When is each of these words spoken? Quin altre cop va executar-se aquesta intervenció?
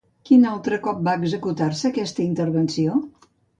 Quin 0.27 0.45
altre 0.51 0.79
cop 0.87 1.03
va 1.09 1.13
executar-se 1.19 1.93
aquesta 1.93 2.25
intervenció? 2.27 3.01